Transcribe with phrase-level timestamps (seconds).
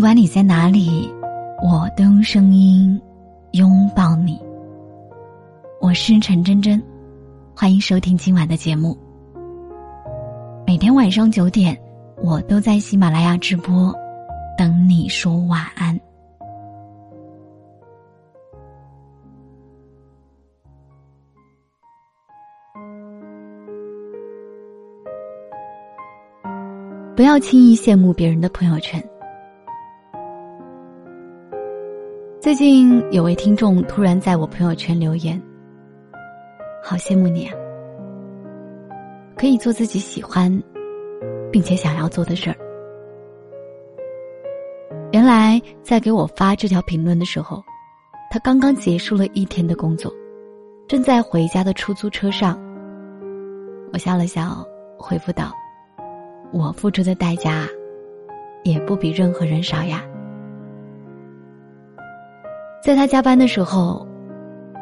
[0.00, 1.12] 不管你在哪里，
[1.62, 2.98] 我都用声音
[3.52, 4.40] 拥抱你。
[5.78, 6.82] 我是陈真真，
[7.54, 8.96] 欢迎收听今晚的节目。
[10.66, 11.78] 每天晚上九点，
[12.16, 13.94] 我都在喜马拉雅直播，
[14.56, 16.00] 等你说晚安。
[27.14, 28.98] 不要轻易羡慕别人的朋友圈。
[32.50, 35.40] 最近有位听众突然在我朋友圈留言
[36.82, 37.54] ：“好羡慕你啊，
[39.36, 40.50] 可以做自己喜欢，
[41.52, 42.56] 并且想要做的事儿。”
[45.12, 47.62] 原来在给我发这条评论的时候，
[48.32, 50.12] 他刚刚结束了一天的工作，
[50.88, 52.60] 正在回家的出租车上。
[53.92, 54.66] 我笑了笑，
[54.98, 55.52] 回复道。
[56.52, 57.68] 我付出的代价，
[58.64, 60.02] 也不比任何人少呀。
[62.82, 64.06] 在他加班的时候，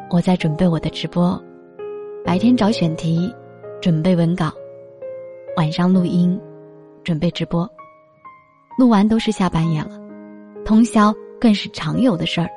[0.09, 1.37] 我在准备我的直播，
[2.23, 3.29] 白天找选题，
[3.81, 4.49] 准备文稿，
[5.57, 6.39] 晚上录音，
[7.03, 7.69] 准备直播。
[8.77, 9.99] 录完都是下半夜了，
[10.63, 12.47] 通宵更是常有的事儿。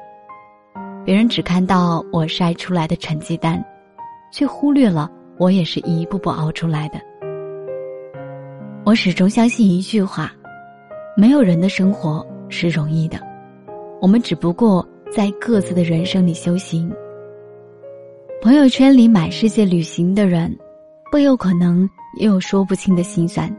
[1.05, 3.63] 别人只看到我晒出来的成绩单，
[4.33, 7.01] 却忽略了我也是一步步熬出来的。
[8.85, 10.31] 我始终相信一句话：
[11.17, 13.19] 没有人的生活是容易的，
[14.01, 16.91] 我们只不过在各自的人生里修行。
[18.41, 20.57] 朋友圈里满世界旅行的人，
[21.11, 21.87] 不有可能
[22.19, 23.55] 也有说不清的心酸，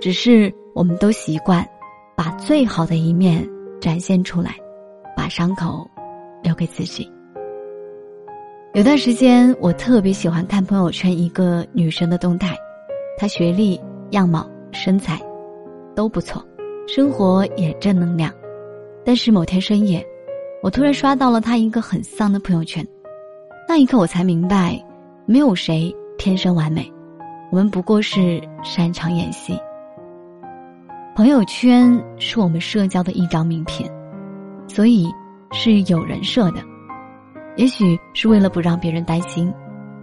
[0.00, 1.62] 只是我们都习惯
[2.16, 3.46] 把最好的一面
[3.78, 4.56] 展现出来，
[5.14, 5.86] 把伤口
[6.42, 7.06] 留给自己。
[8.72, 12.56] 有段时间，我特别喜欢看朋友圈一个女生的动态，
[13.18, 13.80] 她学历。
[14.10, 15.20] 样貌、身材
[15.94, 16.44] 都不错，
[16.88, 18.34] 生活也正能量。
[19.04, 20.04] 但是某天深夜，
[20.62, 22.86] 我突然刷到了他一个很丧的朋友圈。
[23.66, 24.78] 那一刻，我才明白，
[25.24, 26.90] 没有谁天生完美，
[27.50, 29.58] 我们不过是擅长演戏。
[31.14, 33.90] 朋友圈是我们社交的一张名片，
[34.68, 35.08] 所以
[35.52, 36.60] 是有人设的。
[37.56, 39.52] 也许是为了不让别人担心，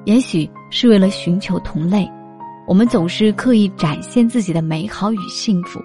[0.06, 2.09] 也许是为了寻求同类。
[2.68, 5.79] 我们总是刻意展现自己的美好与幸福，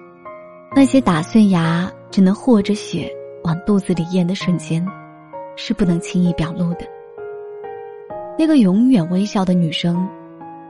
[0.75, 3.09] 那些打碎牙只能和着血
[3.43, 4.85] 往肚子里咽的瞬间，
[5.55, 6.87] 是不能轻易表露的。
[8.37, 10.07] 那个永远微笑的女生，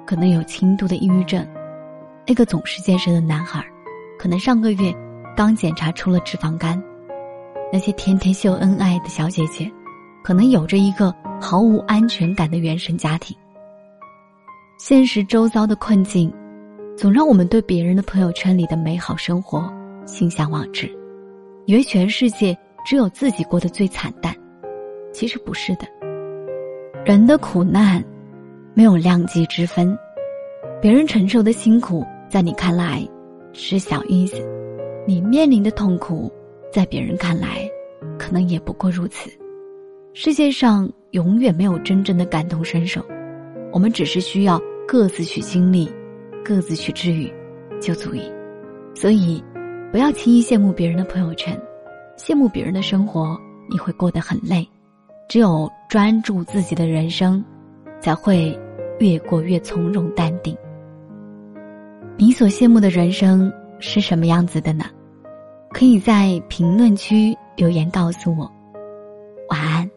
[0.06, 1.46] 可能有轻度的抑郁症；
[2.28, 3.64] 那个总是健身的男孩，
[4.20, 4.94] 可能上个月
[5.36, 6.78] 刚检查出了脂肪肝；
[7.72, 9.72] 那些天天秀恩爱的小姐姐，
[10.24, 13.36] 可能有着一个毫无安全感的原生家庭。
[14.78, 16.34] 现实周遭的困境，
[16.98, 19.72] 总让我们对别人的朋友圈里的美好生活
[20.06, 20.92] 心向往之，
[21.66, 24.36] 以为全世界只有自己过得最惨淡。
[25.12, 25.88] 其实不是的，
[27.06, 28.04] 人的苦难
[28.74, 29.98] 没有量级之分，
[30.82, 33.08] 别人承受的辛苦在你看来
[33.54, 34.42] 是小意思，
[35.08, 36.32] 你面临的痛苦
[36.72, 37.70] 在别人看来
[38.18, 39.30] 可能也不过如此。
[40.14, 43.04] 世界上永远没有真正的感同身受，
[43.72, 44.62] 我们只是需要。
[44.86, 45.90] 各自去经历，
[46.44, 47.32] 各自去治愈，
[47.80, 48.22] 就足以。
[48.94, 49.42] 所以，
[49.94, 51.56] 不要轻易羡慕别人的朋友圈，
[52.18, 53.40] 羡慕别人的生活，
[53.70, 54.68] 你会过得很累。
[55.30, 57.46] 只有专注自己的人生，
[58.00, 58.60] 才会
[58.98, 60.58] 越过越从容淡定。
[62.18, 64.86] 你所羡慕的人生是什么样子的呢？
[65.70, 68.52] 可以在评论区留言告诉我。
[69.50, 69.88] 晚安。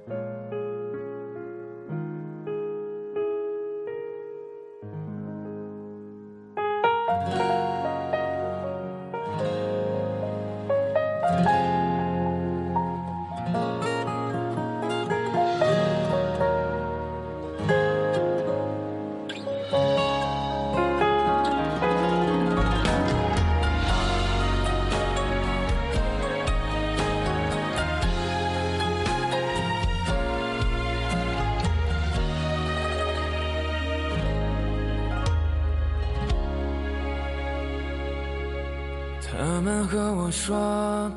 [39.29, 40.57] 他们和我说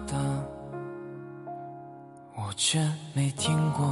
[0.07, 0.15] 的，
[2.35, 2.79] 我却
[3.13, 3.85] 没听过；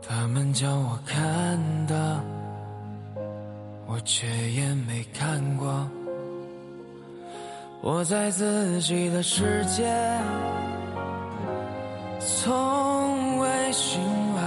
[0.00, 1.58] 他们叫我看
[1.88, 2.20] 的，
[3.86, 5.86] 我却也没看过。
[7.82, 9.92] 我在自己的世界，
[12.20, 14.00] 从未醒
[14.36, 14.42] 来，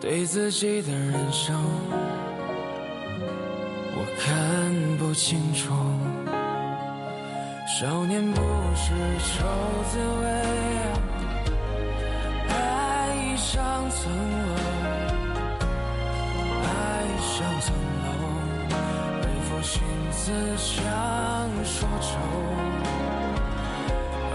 [0.00, 1.54] 对自己的人生。
[4.04, 4.26] 我看
[4.98, 5.72] 不清楚，
[7.68, 8.40] 少年不
[8.74, 9.46] 是愁
[9.92, 10.26] 滋味，
[12.48, 12.52] 爱
[13.36, 14.10] 上层
[14.48, 14.54] 楼，
[16.64, 16.66] 爱
[17.20, 17.72] 上层
[18.02, 18.10] 楼，
[19.20, 19.78] 为赋新
[20.10, 20.74] 词强
[21.64, 22.10] 说愁，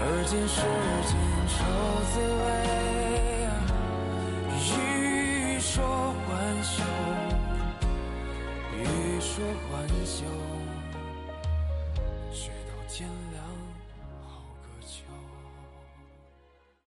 [0.24, 0.56] 今世
[1.04, 1.12] 间
[1.52, 1.56] 愁
[2.08, 2.48] 滋味，
[4.78, 5.76] 欲说
[6.26, 6.26] 还
[6.62, 6.72] 休，
[12.98, 13.27] 就。